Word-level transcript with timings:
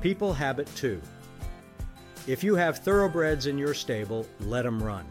People 0.00 0.32
have 0.32 0.58
it 0.58 0.74
too. 0.74 1.00
If 2.26 2.42
you 2.42 2.54
have 2.54 2.78
thoroughbreds 2.78 3.46
in 3.46 3.58
your 3.58 3.74
stable, 3.74 4.26
let 4.40 4.62
them 4.62 4.82
run. 4.82 5.06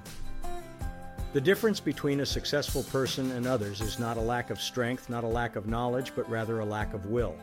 The 1.31 1.41
difference 1.41 1.79
between 1.79 2.21
a 2.21 2.25
successful 2.25 2.81
person 2.83 3.31
and 3.31 3.45
others 3.45 3.81
is 3.81 3.99
not 3.99 4.17
a 4.17 4.21
lack 4.21 4.49
of 4.49 4.59
strength, 4.59 5.09
not 5.09 5.23
a 5.23 5.27
lack 5.27 5.55
of 5.55 5.67
knowledge, 5.67 6.13
but 6.15 6.27
rather 6.27 6.59
a 6.59 6.65
lack 6.65 6.95
of 6.95 7.05
will. 7.05 7.35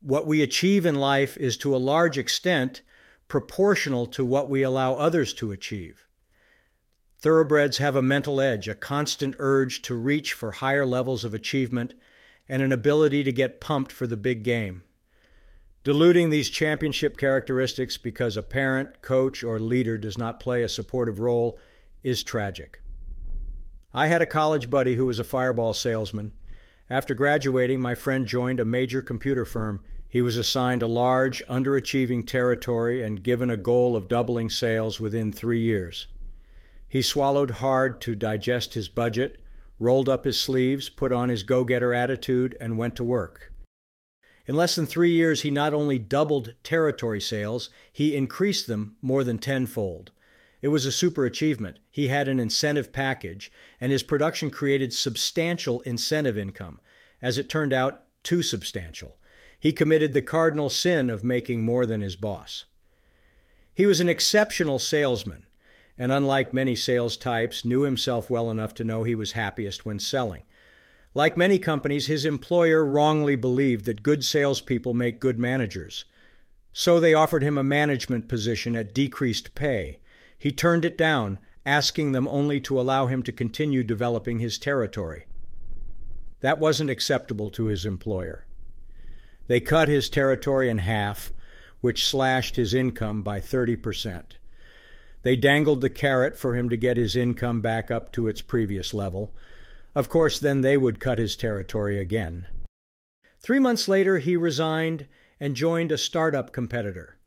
What 0.00 0.26
we 0.26 0.42
achieve 0.42 0.86
in 0.86 0.94
life 0.94 1.36
is 1.36 1.58
to 1.58 1.76
a 1.76 1.78
large 1.78 2.16
extent 2.16 2.80
proportional 3.28 4.06
to 4.06 4.24
what 4.24 4.48
we 4.48 4.62
allow 4.62 4.94
others 4.94 5.34
to 5.34 5.52
achieve. 5.52 6.06
Thoroughbreds 7.18 7.78
have 7.78 7.96
a 7.96 8.02
mental 8.02 8.40
edge, 8.40 8.66
a 8.66 8.74
constant 8.74 9.36
urge 9.38 9.82
to 9.82 9.94
reach 9.94 10.32
for 10.32 10.52
higher 10.52 10.86
levels 10.86 11.22
of 11.22 11.34
achievement, 11.34 11.94
and 12.48 12.62
an 12.62 12.72
ability 12.72 13.24
to 13.24 13.32
get 13.32 13.60
pumped 13.60 13.92
for 13.92 14.06
the 14.06 14.16
big 14.16 14.42
game. 14.42 14.82
Diluting 15.84 16.30
these 16.30 16.48
championship 16.48 17.16
characteristics 17.16 17.96
because 17.96 18.36
a 18.36 18.42
parent, 18.42 19.02
coach, 19.02 19.42
or 19.42 19.58
leader 19.58 19.98
does 19.98 20.16
not 20.16 20.38
play 20.38 20.62
a 20.62 20.68
supportive 20.68 21.18
role 21.18 21.58
is 22.04 22.22
tragic. 22.22 22.80
I 23.92 24.06
had 24.06 24.22
a 24.22 24.26
college 24.26 24.70
buddy 24.70 24.94
who 24.94 25.06
was 25.06 25.18
a 25.18 25.24
fireball 25.24 25.74
salesman. 25.74 26.32
After 26.88 27.14
graduating, 27.14 27.80
my 27.80 27.94
friend 27.94 28.26
joined 28.26 28.60
a 28.60 28.64
major 28.64 29.02
computer 29.02 29.44
firm. 29.44 29.82
He 30.08 30.22
was 30.22 30.36
assigned 30.36 30.82
a 30.82 30.86
large, 30.86 31.44
underachieving 31.46 32.26
territory 32.26 33.02
and 33.02 33.22
given 33.22 33.50
a 33.50 33.56
goal 33.56 33.96
of 33.96 34.08
doubling 34.08 34.50
sales 34.50 35.00
within 35.00 35.32
three 35.32 35.60
years. 35.60 36.06
He 36.88 37.02
swallowed 37.02 37.50
hard 37.50 38.00
to 38.02 38.14
digest 38.14 38.74
his 38.74 38.88
budget, 38.88 39.41
rolled 39.82 40.08
up 40.08 40.24
his 40.24 40.40
sleeves, 40.40 40.88
put 40.88 41.12
on 41.12 41.28
his 41.28 41.42
go 41.42 41.64
getter 41.64 41.92
attitude, 41.92 42.56
and 42.60 42.78
went 42.78 42.96
to 42.96 43.04
work. 43.04 43.52
In 44.46 44.56
less 44.56 44.74
than 44.74 44.86
three 44.86 45.12
years, 45.12 45.42
he 45.42 45.50
not 45.50 45.74
only 45.74 45.98
doubled 45.98 46.54
territory 46.62 47.20
sales, 47.20 47.70
he 47.92 48.16
increased 48.16 48.66
them 48.66 48.96
more 49.02 49.24
than 49.24 49.38
tenfold. 49.38 50.10
It 50.60 50.68
was 50.68 50.86
a 50.86 50.92
super 50.92 51.24
achievement. 51.24 51.78
He 51.90 52.08
had 52.08 52.28
an 52.28 52.40
incentive 52.40 52.92
package, 52.92 53.50
and 53.80 53.92
his 53.92 54.02
production 54.02 54.50
created 54.50 54.92
substantial 54.92 55.80
incentive 55.82 56.38
income. 56.38 56.80
As 57.20 57.38
it 57.38 57.48
turned 57.48 57.72
out, 57.72 58.04
too 58.22 58.42
substantial. 58.42 59.16
He 59.58 59.72
committed 59.72 60.12
the 60.12 60.22
cardinal 60.22 60.70
sin 60.70 61.10
of 61.10 61.22
making 61.24 61.62
more 61.62 61.86
than 61.86 62.00
his 62.00 62.16
boss. 62.16 62.64
He 63.74 63.86
was 63.86 64.00
an 64.00 64.08
exceptional 64.08 64.78
salesman 64.78 65.46
and 65.98 66.10
unlike 66.10 66.54
many 66.54 66.74
sales 66.74 67.16
types, 67.16 67.64
knew 67.64 67.82
himself 67.82 68.30
well 68.30 68.50
enough 68.50 68.74
to 68.74 68.84
know 68.84 69.02
he 69.02 69.14
was 69.14 69.32
happiest 69.32 69.84
when 69.84 69.98
selling. 69.98 70.42
Like 71.14 71.36
many 71.36 71.58
companies, 71.58 72.06
his 72.06 72.24
employer 72.24 72.84
wrongly 72.84 73.36
believed 73.36 73.84
that 73.84 74.02
good 74.02 74.24
salespeople 74.24 74.94
make 74.94 75.20
good 75.20 75.38
managers. 75.38 76.06
So 76.72 76.98
they 76.98 77.12
offered 77.12 77.42
him 77.42 77.58
a 77.58 77.62
management 77.62 78.28
position 78.28 78.74
at 78.74 78.94
decreased 78.94 79.54
pay. 79.54 80.00
He 80.38 80.50
turned 80.50 80.86
it 80.86 80.96
down, 80.96 81.38
asking 81.66 82.12
them 82.12 82.26
only 82.26 82.60
to 82.62 82.80
allow 82.80 83.06
him 83.06 83.22
to 83.24 83.32
continue 83.32 83.84
developing 83.84 84.38
his 84.38 84.58
territory. 84.58 85.26
That 86.40 86.58
wasn't 86.58 86.90
acceptable 86.90 87.50
to 87.50 87.66
his 87.66 87.84
employer. 87.84 88.46
They 89.46 89.60
cut 89.60 89.88
his 89.88 90.08
territory 90.08 90.70
in 90.70 90.78
half, 90.78 91.32
which 91.82 92.06
slashed 92.06 92.56
his 92.56 92.72
income 92.72 93.22
by 93.22 93.40
30 93.40 93.76
percent. 93.76 94.38
They 95.22 95.36
dangled 95.36 95.80
the 95.80 95.90
carrot 95.90 96.36
for 96.36 96.54
him 96.54 96.68
to 96.68 96.76
get 96.76 96.96
his 96.96 97.14
income 97.14 97.60
back 97.60 97.90
up 97.90 98.12
to 98.12 98.28
its 98.28 98.42
previous 98.42 98.92
level. 98.92 99.34
Of 99.94 100.08
course, 100.08 100.38
then 100.38 100.62
they 100.62 100.76
would 100.76 101.00
cut 101.00 101.18
his 101.18 101.36
territory 101.36 101.98
again. 101.98 102.46
Three 103.40 103.58
months 103.58 103.88
later, 103.88 104.18
he 104.18 104.36
resigned 104.36 105.06
and 105.38 105.54
joined 105.56 105.92
a 105.92 105.98
startup 105.98 106.52
competitor. 106.52 107.18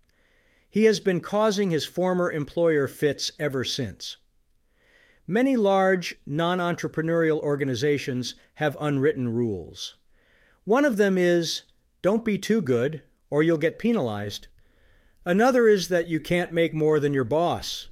He 0.70 0.86
has 0.86 1.00
been 1.00 1.22
causing 1.22 1.72
his 1.72 1.86
former 1.86 2.32
employer 2.32 2.88
fits 2.88 3.32
ever 3.39 3.64
since. 3.64 4.17
Many 5.28 5.55
large, 5.55 6.16
non 6.26 6.60
entrepreneurial 6.60 7.39
organizations 7.39 8.36
have 8.55 8.78
unwritten 8.80 9.30
rules. 9.30 9.95
One 10.66 10.86
of 10.86 10.98
them 10.98 11.17
is 11.17 11.64
don't 12.02 12.26
be 12.26 12.38
too 12.38 12.61
good, 12.61 13.02
or 13.30 13.42
you'll 13.42 13.58
get 13.58 13.80
penalized. 13.80 14.48
Another 15.27 15.67
is 15.67 15.87
that 15.87 16.08
you 16.08 16.19
can't 16.19 16.53
make 16.53 16.71
more 16.71 16.99
than 16.99 17.13
your 17.13 17.23
boss. 17.23 17.87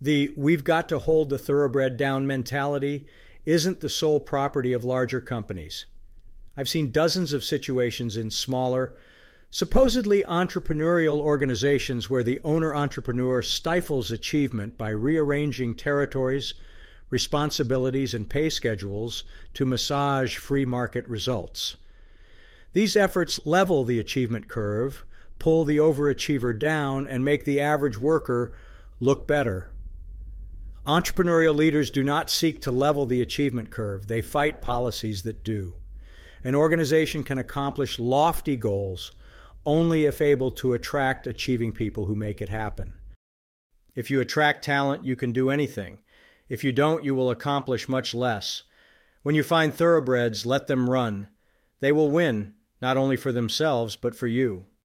The 0.00 0.32
we've 0.36 0.62
got 0.62 0.88
to 0.90 1.00
hold 1.00 1.28
the 1.28 1.38
thoroughbred 1.38 1.96
down 1.96 2.24
mentality 2.24 3.06
isn't 3.44 3.80
the 3.80 3.88
sole 3.88 4.20
property 4.20 4.72
of 4.72 4.84
larger 4.84 5.20
companies. 5.20 5.86
I've 6.56 6.68
seen 6.68 6.92
dozens 6.92 7.32
of 7.32 7.42
situations 7.42 8.16
in 8.16 8.30
smaller, 8.30 8.94
supposedly 9.50 10.22
entrepreneurial 10.22 11.18
organizations 11.18 12.08
where 12.08 12.22
the 12.22 12.40
owner 12.44 12.72
entrepreneur 12.72 13.42
stifles 13.42 14.12
achievement 14.12 14.78
by 14.78 14.90
rearranging 14.90 15.74
territories, 15.74 16.54
responsibilities, 17.10 18.14
and 18.14 18.30
pay 18.30 18.50
schedules 18.50 19.24
to 19.54 19.66
massage 19.66 20.36
free 20.36 20.64
market 20.64 21.08
results. 21.08 21.76
These 22.72 22.96
efforts 22.96 23.44
level 23.44 23.82
the 23.82 23.98
achievement 23.98 24.46
curve 24.46 25.04
pull 25.44 25.66
the 25.66 25.76
overachiever 25.76 26.58
down 26.58 27.06
and 27.06 27.22
make 27.22 27.44
the 27.44 27.60
average 27.60 27.98
worker 27.98 28.56
look 28.98 29.26
better. 29.26 29.70
Entrepreneurial 30.86 31.54
leaders 31.54 31.90
do 31.90 32.02
not 32.02 32.30
seek 32.30 32.62
to 32.62 32.70
level 32.70 33.04
the 33.04 33.20
achievement 33.20 33.70
curve, 33.70 34.06
they 34.06 34.22
fight 34.22 34.62
policies 34.62 35.22
that 35.22 35.44
do. 35.44 35.74
An 36.42 36.54
organization 36.54 37.22
can 37.22 37.36
accomplish 37.36 37.98
lofty 37.98 38.56
goals 38.56 39.12
only 39.66 40.06
if 40.06 40.22
able 40.22 40.50
to 40.50 40.72
attract 40.72 41.26
achieving 41.26 41.72
people 41.72 42.06
who 42.06 42.14
make 42.14 42.40
it 42.40 42.48
happen. 42.48 42.94
If 43.94 44.10
you 44.10 44.22
attract 44.22 44.64
talent, 44.64 45.04
you 45.04 45.14
can 45.14 45.32
do 45.32 45.50
anything. 45.50 45.98
If 46.48 46.64
you 46.64 46.72
don't, 46.72 47.04
you 47.04 47.14
will 47.14 47.28
accomplish 47.28 47.86
much 47.86 48.14
less. 48.14 48.62
When 49.22 49.34
you 49.34 49.42
find 49.42 49.74
thoroughbreds, 49.74 50.46
let 50.46 50.68
them 50.68 50.88
run. 50.88 51.28
They 51.80 51.92
will 51.92 52.10
win, 52.10 52.54
not 52.80 52.96
only 52.96 53.16
for 53.16 53.30
themselves, 53.30 53.94
but 53.94 54.16
for 54.16 54.26
you. 54.26 54.64